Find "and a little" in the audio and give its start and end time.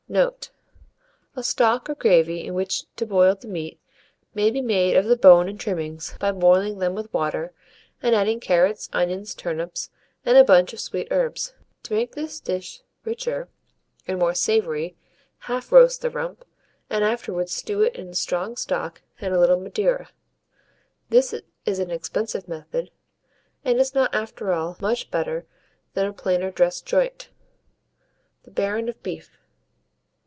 19.21-19.61